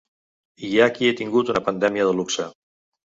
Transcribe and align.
Hi 0.69 0.71
ha 0.79 0.87
qui 0.95 1.11
ha 1.11 1.17
tingut 1.21 1.53
una 1.55 1.63
pandèmia 1.67 2.09
de 2.09 2.17
luxe. 2.23 2.49